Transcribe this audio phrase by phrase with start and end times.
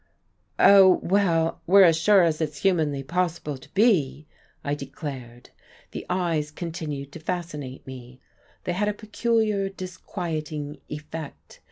[0.57, 4.25] "Oh, well, we're as sure as it's humanly possible to be,"
[4.63, 5.51] I declared.
[5.91, 8.19] The eyes continued to fascinate me,
[8.63, 11.59] they had a peculiar, disquieting effect.